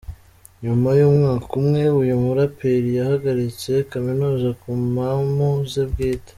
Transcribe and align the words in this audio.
Nyuma 0.63 0.89
y’umwaka 0.99 1.49
umwe, 1.61 1.83
uyu 2.01 2.15
muraperi 2.23 2.89
yahagaritse 2.97 3.71
Kaminuza 3.91 4.49
ku 4.61 4.69
mpamu 4.93 5.47
ze 5.71 5.83
bwite. 5.91 6.29